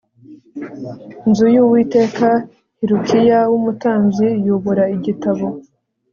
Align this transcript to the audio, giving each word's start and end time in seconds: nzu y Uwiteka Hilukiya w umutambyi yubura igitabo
nzu 1.29 1.45
y 1.55 1.57
Uwiteka 1.63 2.27
Hilukiya 2.79 3.39
w 3.51 3.53
umutambyi 3.59 4.27
yubura 4.45 4.83
igitabo 4.95 5.45